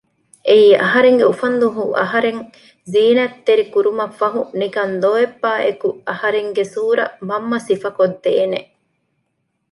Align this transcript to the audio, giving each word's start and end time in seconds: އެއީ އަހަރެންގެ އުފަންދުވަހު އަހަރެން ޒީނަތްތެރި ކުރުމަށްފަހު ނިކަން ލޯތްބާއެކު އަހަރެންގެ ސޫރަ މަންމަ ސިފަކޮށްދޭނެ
އެއީ 0.47 0.69
އަހަރެންގެ 0.81 1.25
އުފަންދުވަހު 1.27 1.83
އަހަރެން 1.99 2.41
ޒީނަތްތެރި 2.93 3.63
ކުރުމަށްފަހު 3.73 4.41
ނިކަން 4.59 4.93
ލޯތްބާއެކު 5.03 5.87
އަހަރެންގެ 6.09 6.63
ސޫރަ 6.73 7.05
މަންމަ 7.29 7.57
ސިފަކޮށްދޭނެ 7.67 8.59